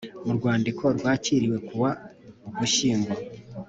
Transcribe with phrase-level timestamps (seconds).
[0.25, 1.89] mu rwandiko rwakiriwe kuwa
[2.47, 3.13] Ugushyingo